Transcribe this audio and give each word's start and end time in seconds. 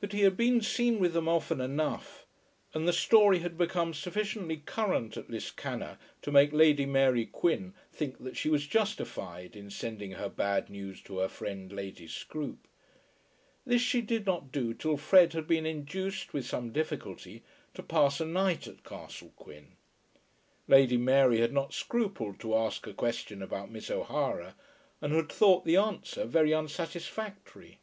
But 0.00 0.12
he 0.12 0.20
had 0.20 0.36
been 0.36 0.60
seen 0.60 1.00
with 1.00 1.14
them 1.14 1.28
often 1.28 1.60
enough, 1.60 2.26
and 2.74 2.86
the 2.86 2.92
story 2.92 3.40
had 3.40 3.58
become 3.58 3.92
sufficiently 3.92 4.58
current 4.58 5.16
at 5.16 5.28
Liscannor 5.28 5.98
to 6.22 6.30
make 6.30 6.52
Lady 6.52 6.86
Mary 6.86 7.26
Quin 7.26 7.74
think 7.92 8.18
that 8.22 8.36
she 8.36 8.48
was 8.48 8.68
justified 8.68 9.56
in 9.56 9.68
sending 9.68 10.12
her 10.12 10.28
bad 10.28 10.70
news 10.70 11.02
to 11.02 11.18
her 11.18 11.26
friend 11.26 11.72
Lady 11.72 12.06
Scroope. 12.06 12.68
This 13.66 13.82
she 13.82 14.00
did 14.00 14.24
not 14.26 14.52
do 14.52 14.74
till 14.74 14.96
Fred 14.96 15.32
had 15.32 15.48
been 15.48 15.66
induced, 15.66 16.32
with 16.32 16.46
some 16.46 16.70
difficulty, 16.70 17.42
to 17.74 17.82
pass 17.82 18.20
a 18.20 18.24
night 18.26 18.68
at 18.68 18.84
Castle 18.84 19.32
Quin. 19.34 19.72
Lady 20.68 20.96
Mary 20.96 21.40
had 21.40 21.52
not 21.52 21.74
scrupled 21.74 22.38
to 22.38 22.54
ask 22.56 22.86
a 22.86 22.92
question 22.94 23.42
about 23.42 23.72
Miss 23.72 23.90
O'Hara, 23.90 24.54
and 25.02 25.12
had 25.12 25.28
thought 25.32 25.64
the 25.64 25.74
answer 25.76 26.26
very 26.26 26.52
unsatisfactory. 26.54 27.80